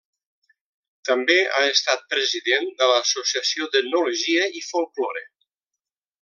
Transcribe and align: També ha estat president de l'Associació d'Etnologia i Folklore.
També 1.09 1.35
ha 1.57 1.59
estat 1.73 2.01
president 2.13 2.65
de 2.81 2.87
l'Associació 2.93 3.69
d'Etnologia 3.77 4.49
i 4.61 4.65
Folklore. 4.73 5.23